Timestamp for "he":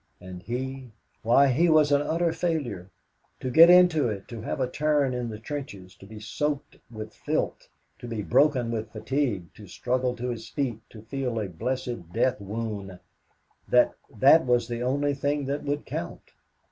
0.41-0.89, 1.49-1.69